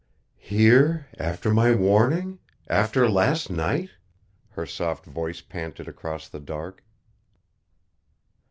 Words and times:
"Here, 0.39 1.05
after 1.19 1.53
my 1.53 1.75
warning, 1.75 2.39
after 2.67 3.07
last 3.07 3.51
night?" 3.51 3.91
her 4.53 4.65
soft 4.65 5.05
voice 5.05 5.41
panted 5.41 5.87
across 5.87 6.27
the 6.27 6.39
dark. 6.39 6.83